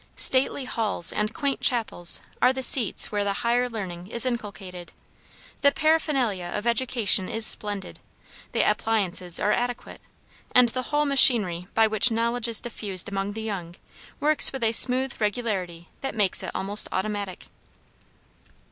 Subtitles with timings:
[0.15, 4.93] Stately halls and quaint chapels are the seats where the higher learning is inculcated;
[5.61, 7.99] the paraphernalia of education is splendid,
[8.51, 10.01] the appliances are adequate,
[10.53, 13.75] and the whole machinery by which knowledge is diffused among the young,
[14.19, 17.45] works with a smooth regularity that makes it almost automatic.